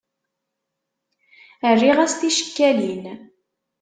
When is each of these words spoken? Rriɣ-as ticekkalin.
Rriɣ-as 1.73 2.13
ticekkalin. 2.15 3.03